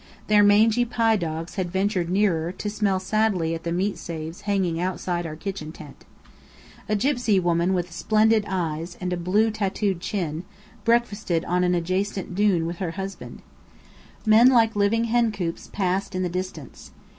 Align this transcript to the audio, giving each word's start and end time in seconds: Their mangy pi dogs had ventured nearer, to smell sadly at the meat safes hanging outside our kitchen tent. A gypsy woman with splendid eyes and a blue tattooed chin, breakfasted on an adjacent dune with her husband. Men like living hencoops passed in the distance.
Their 0.25 0.41
mangy 0.41 0.83
pi 0.83 1.15
dogs 1.15 1.57
had 1.57 1.69
ventured 1.71 2.09
nearer, 2.09 2.51
to 2.53 2.71
smell 2.71 2.99
sadly 2.99 3.53
at 3.53 3.61
the 3.61 3.71
meat 3.71 3.99
safes 3.99 4.41
hanging 4.41 4.79
outside 4.81 5.27
our 5.27 5.35
kitchen 5.35 5.71
tent. 5.71 6.05
A 6.89 6.95
gypsy 6.95 7.39
woman 7.39 7.71
with 7.75 7.91
splendid 7.91 8.43
eyes 8.47 8.97
and 8.99 9.13
a 9.13 9.15
blue 9.15 9.51
tattooed 9.51 9.99
chin, 9.99 10.43
breakfasted 10.85 11.45
on 11.45 11.63
an 11.63 11.75
adjacent 11.75 12.33
dune 12.33 12.65
with 12.65 12.77
her 12.77 12.91
husband. 12.97 13.43
Men 14.25 14.49
like 14.49 14.75
living 14.75 15.03
hencoops 15.05 15.67
passed 15.71 16.15
in 16.15 16.23
the 16.23 16.29
distance. 16.29 16.89